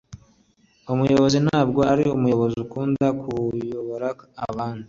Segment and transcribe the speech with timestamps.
[0.93, 4.07] umuyobozi ntabwo ari umuyobozi ukunda kuyobora
[4.47, 4.79] abandi